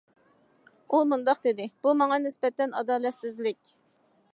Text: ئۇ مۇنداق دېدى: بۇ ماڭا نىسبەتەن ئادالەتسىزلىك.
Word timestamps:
ئۇ 0.95 1.01
مۇنداق 1.11 1.43
دېدى: 1.45 1.69
بۇ 1.85 1.95
ماڭا 2.03 2.21
نىسبەتەن 2.27 2.77
ئادالەتسىزلىك. 2.81 3.81